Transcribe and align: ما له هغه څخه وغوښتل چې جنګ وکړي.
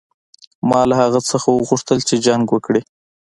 ما 0.69 0.81
له 0.89 0.95
هغه 1.01 1.19
څخه 1.31 1.47
وغوښتل 1.51 1.99
چې 2.07 2.15
جنګ 2.25 2.45
وکړي. 2.51 2.81